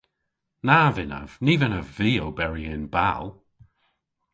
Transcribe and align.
Na 0.67 0.79
vynnav. 0.95 1.31
Ny 1.45 1.53
vynnav 1.59 1.87
vy 1.97 2.11
oberi 2.27 2.63
y'n 2.73 2.83
bal. 2.93 3.25